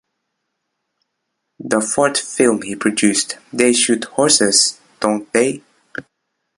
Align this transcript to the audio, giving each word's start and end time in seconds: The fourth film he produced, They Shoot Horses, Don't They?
The 1.59 1.79
fourth 1.79 2.17
film 2.17 2.63
he 2.63 2.75
produced, 2.75 3.37
They 3.53 3.71
Shoot 3.73 4.05
Horses, 4.05 4.79
Don't 4.99 5.31
They? 5.31 5.61